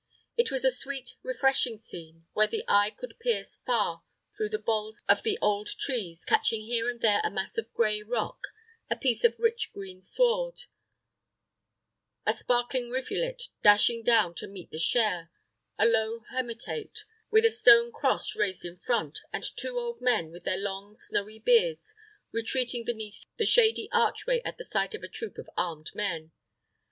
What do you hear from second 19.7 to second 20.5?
old men, with